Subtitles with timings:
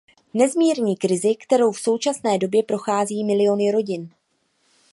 [0.33, 4.09] Nezmírní krizi, kterou v současné době prochází miliony rodin.